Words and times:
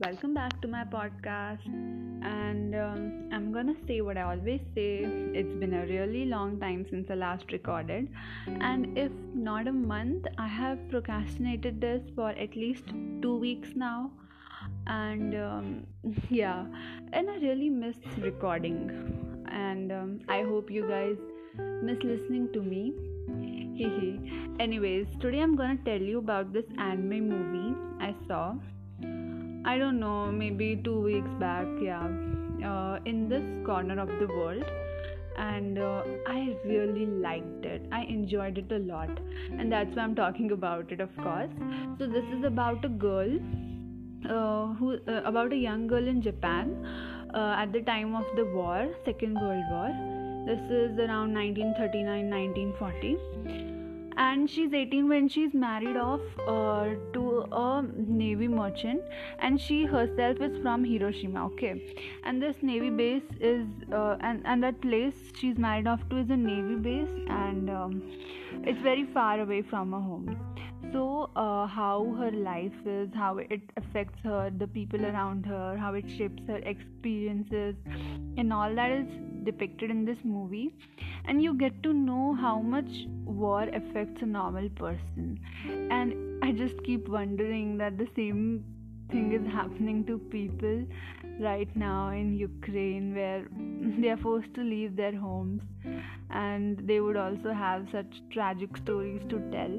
welcome 0.00 0.34
back 0.34 0.60
to 0.62 0.68
my 0.68 0.84
podcast. 0.84 1.66
And 1.66 2.74
um, 2.76 3.28
I'm 3.32 3.52
gonna 3.52 3.74
say 3.88 4.00
what 4.02 4.16
I 4.16 4.22
always 4.22 4.60
say. 4.74 5.04
It's 5.34 5.54
been 5.54 5.74
a 5.74 5.84
really 5.86 6.26
long 6.26 6.60
time 6.60 6.86
since 6.88 7.10
I 7.10 7.14
last 7.14 7.50
recorded, 7.50 8.08
and 8.46 8.96
if 8.96 9.10
not 9.34 9.66
a 9.66 9.72
month, 9.72 10.26
I 10.38 10.46
have 10.46 10.78
procrastinated 10.90 11.80
this 11.80 12.02
for 12.14 12.30
at 12.30 12.54
least 12.54 12.84
two 13.20 13.36
weeks 13.36 13.70
now. 13.74 14.12
And 14.86 15.34
um, 15.34 15.86
yeah, 16.30 16.64
and 17.12 17.30
I 17.30 17.36
really 17.36 17.70
miss 17.70 17.96
recording, 18.18 18.90
and 19.50 19.90
um, 19.90 20.20
I 20.28 20.42
hope 20.42 20.70
you 20.70 20.86
guys 20.86 21.16
miss 21.56 21.98
listening 22.02 22.48
to 22.52 22.62
me. 22.62 22.94
Anyways, 24.60 25.06
today 25.20 25.40
I'm 25.40 25.56
gonna 25.56 25.78
tell 25.84 26.00
you 26.00 26.18
about 26.18 26.52
this 26.52 26.64
anime 26.78 27.28
movie 27.28 27.76
I 28.00 28.14
saw 28.26 28.54
I 29.64 29.76
don't 29.76 30.00
know, 30.00 30.32
maybe 30.32 30.80
two 30.82 30.98
weeks 30.98 31.28
back, 31.38 31.66
yeah, 31.82 32.08
uh, 32.64 32.98
in 33.04 33.28
this 33.28 33.42
corner 33.66 34.00
of 34.00 34.08
the 34.08 34.26
world, 34.26 34.64
and 35.36 35.78
uh, 35.78 36.02
I 36.26 36.56
really 36.64 37.04
liked 37.04 37.66
it. 37.66 37.82
I 37.92 38.04
enjoyed 38.04 38.56
it 38.56 38.72
a 38.72 38.78
lot, 38.78 39.10
and 39.50 39.70
that's 39.70 39.94
why 39.94 40.04
I'm 40.04 40.14
talking 40.14 40.52
about 40.52 40.90
it, 40.90 41.00
of 41.00 41.14
course. 41.16 41.50
So, 41.98 42.06
this 42.06 42.24
is 42.38 42.44
about 42.44 42.84
a 42.84 42.88
girl 42.88 43.38
uh, 44.30 44.74
who, 44.74 44.96
uh, 45.06 45.22
about 45.24 45.52
a 45.52 45.56
young 45.56 45.86
girl 45.86 46.08
in 46.08 46.22
Japan 46.22 46.74
uh, 47.34 47.56
at 47.58 47.70
the 47.72 47.82
time 47.82 48.14
of 48.14 48.24
the 48.36 48.46
war, 48.46 48.88
Second 49.04 49.34
World 49.34 49.64
War. 49.70 50.17
Is 50.70 50.98
around 50.98 51.32
1939 51.32 52.30
1940 52.30 53.78
and 54.18 54.50
she's 54.50 54.72
18 54.74 55.08
when 55.08 55.28
she's 55.28 55.54
married 55.54 55.96
off 55.96 56.20
uh, 56.46 56.88
to 57.12 57.46
a 57.52 57.84
navy 57.96 58.48
merchant. 58.48 59.00
And 59.38 59.60
she 59.60 59.84
herself 59.84 60.40
is 60.40 60.60
from 60.60 60.84
hiroshima 60.84 61.46
okay? 61.46 61.94
And 62.24 62.42
this 62.42 62.56
navy 62.60 62.90
base 62.90 63.30
is 63.40 63.66
uh, 63.92 64.16
and 64.20 64.42
and 64.44 64.62
that 64.64 64.80
place 64.80 65.14
she's 65.38 65.56
married 65.56 65.86
off 65.86 66.00
to 66.10 66.18
is 66.18 66.30
a 66.30 66.36
navy 66.36 66.74
base. 66.74 67.16
And 67.28 67.70
um, 67.70 68.02
it's 68.64 68.80
very 68.82 69.06
far 69.14 69.40
away 69.40 69.62
from 69.62 69.92
her 69.92 70.00
home. 70.00 70.36
So 70.92 71.30
uh, 71.36 71.66
how 71.66 72.14
her 72.18 72.30
life 72.30 72.86
is 72.86 73.08
how 73.14 73.38
it 73.38 73.60
affects 73.76 74.18
her 74.24 74.50
the 74.58 74.66
people 74.66 75.04
around 75.04 75.44
her 75.44 75.76
how 75.76 75.92
it 75.94 76.04
shapes 76.16 76.42
her 76.46 76.58
experiences 76.58 77.74
and 78.38 78.52
all 78.52 78.74
that 78.74 78.90
is 78.92 79.06
depicted 79.50 79.90
in 79.90 80.04
this 80.04 80.24
movie 80.24 80.68
and 81.26 81.42
you 81.42 81.54
get 81.66 81.82
to 81.82 81.92
know 81.92 82.36
how 82.40 82.56
much 82.60 83.04
war 83.42 83.62
affects 83.80 84.22
a 84.22 84.26
normal 84.38 84.68
person. 84.80 85.38
And 85.90 86.14
i 86.42 86.52
just 86.52 86.82
keep 86.84 87.08
wondering 87.08 87.78
that 87.78 87.98
the 87.98 88.08
same 88.16 88.42
thing 89.10 89.32
is 89.32 89.46
happening 89.52 90.04
to 90.04 90.18
people 90.34 90.84
right 91.40 91.74
now 91.76 92.08
in 92.10 92.34
Ukraine 92.36 93.14
where 93.14 93.46
they 94.00 94.10
are 94.10 94.16
forced 94.16 94.52
to 94.54 94.62
leave 94.62 94.96
their 94.96 95.16
homes 95.16 95.62
and 96.30 96.82
they 96.90 97.00
would 97.00 97.16
also 97.16 97.52
have 97.52 97.86
such 97.92 98.20
tragic 98.30 98.76
stories 98.76 99.22
to 99.30 99.40
tell. 99.56 99.78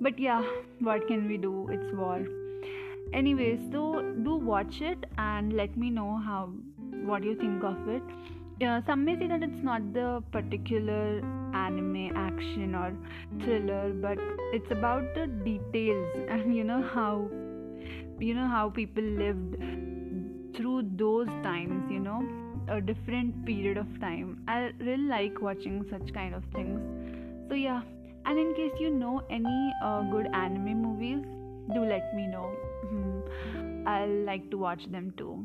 But 0.00 0.18
yeah 0.18 0.42
what 0.80 1.06
can 1.08 1.28
we 1.28 1.38
do? 1.38 1.68
It's 1.70 1.92
war. 1.92 2.20
Anyways 3.12 3.60
so 3.72 4.02
do 4.28 4.36
watch 4.36 4.80
it 4.80 5.06
and 5.18 5.52
let 5.62 5.76
me 5.76 5.90
know 5.90 6.20
how 6.28 6.50
what 7.10 7.24
you 7.24 7.34
think 7.34 7.64
of 7.64 7.88
it 7.88 8.02
some 8.86 9.04
may 9.04 9.18
say 9.18 9.28
that 9.28 9.42
it's 9.42 9.62
not 9.62 9.92
the 9.92 10.22
particular 10.32 11.20
anime 11.54 12.10
action 12.16 12.74
or 12.74 12.92
thriller 13.44 13.92
but 14.04 14.18
it's 14.52 14.70
about 14.70 15.02
the 15.14 15.26
details 15.44 16.26
and 16.28 16.54
you 16.54 16.64
know 16.64 16.82
how 16.94 17.28
you 18.18 18.34
know 18.34 18.46
how 18.46 18.68
people 18.70 19.02
lived 19.02 19.56
through 20.56 20.82
those 20.96 21.28
times 21.42 21.90
you 21.90 21.98
know 21.98 22.20
a 22.68 22.80
different 22.80 23.44
period 23.46 23.76
of 23.76 23.88
time 24.00 24.44
i 24.48 24.70
really 24.78 25.08
like 25.14 25.40
watching 25.40 25.84
such 25.90 26.14
kind 26.14 26.34
of 26.34 26.44
things 26.52 26.80
so 27.48 27.54
yeah 27.54 27.82
and 28.24 28.38
in 28.38 28.54
case 28.54 28.72
you 28.78 28.90
know 28.90 29.22
any 29.30 29.72
uh, 29.82 30.02
good 30.10 30.26
anime 30.32 30.80
movies, 30.82 31.24
do 31.74 31.84
let 31.84 32.14
me 32.14 32.26
know. 32.26 32.52
I'll 33.86 34.24
like 34.24 34.50
to 34.50 34.58
watch 34.58 34.84
them 34.90 35.12
too. 35.16 35.44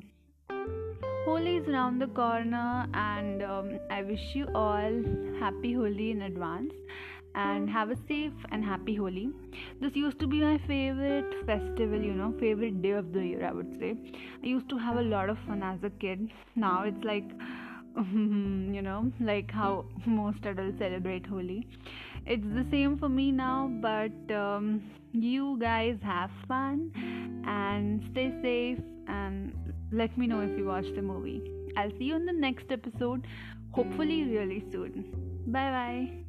Holi 1.26 1.58
is 1.58 1.68
around 1.68 2.00
the 2.00 2.08
corner, 2.08 2.88
and 2.94 3.44
um, 3.44 3.80
I 3.90 4.04
wish 4.04 4.34
you 4.34 4.48
all 4.56 5.04
happy 5.40 5.74
Holi 5.74 6.12
in 6.12 6.22
advance 6.22 6.74
and 7.36 7.70
have 7.70 7.92
a 7.92 7.96
safe 8.08 8.34
and 8.52 8.64
happy 8.64 8.96
Holi. 8.96 9.30
This 9.82 9.96
used 9.96 10.20
to 10.20 10.28
be 10.28 10.40
my 10.40 10.58
favorite 10.68 11.34
festival, 11.46 12.02
you 12.02 12.14
know, 12.14 12.34
favorite 12.40 12.82
day 12.82 12.92
of 12.92 13.14
the 13.14 13.24
year, 13.24 13.46
I 13.46 13.52
would 13.52 13.78
say. 13.80 13.96
I 14.44 14.48
used 14.48 14.70
to 14.70 14.78
have 14.78 14.98
a 14.98 15.02
lot 15.02 15.30
of 15.30 15.38
fun 15.46 15.62
as 15.62 15.84
a 15.84 15.90
kid. 15.90 16.30
Now 16.56 16.84
it's 16.84 17.04
like 17.04 17.30
you 17.98 18.82
know, 18.82 19.12
like 19.20 19.50
how 19.52 19.86
most 20.06 20.46
adults 20.46 20.78
celebrate 20.78 21.26
Holi. 21.26 21.68
It's 22.26 22.46
the 22.56 22.66
same 22.70 22.98
for 22.98 23.10
me 23.10 23.32
now, 23.32 23.72
but 23.82 24.36
um, 24.36 24.84
you 25.14 25.58
guys 25.60 25.98
have 26.04 26.30
fun 26.48 26.92
and 27.48 28.04
stay 28.12 28.32
safe 28.42 28.84
and 29.08 29.54
let 29.92 30.18
me 30.18 30.28
know 30.28 30.42
if 30.42 30.58
you 30.58 30.66
watch 30.66 30.86
the 30.96 31.02
movie. 31.02 31.42
I'll 31.76 31.92
see 31.98 32.06
you 32.06 32.16
in 32.16 32.26
the 32.26 32.34
next 32.34 32.72
episode, 32.72 33.26
hopefully, 33.72 34.24
really 34.24 34.64
soon. 34.72 35.06
Bye 35.48 35.72
bye. 35.72 36.27